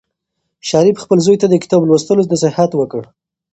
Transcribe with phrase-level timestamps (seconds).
[0.69, 3.01] شریف خپل زوی ته د کتاب لوستلو نصیحت وکړ.